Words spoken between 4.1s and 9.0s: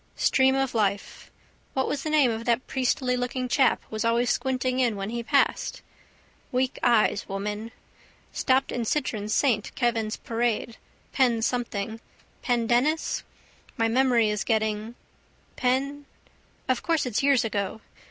squinting in when he passed? Weak eyes, woman. Stopped in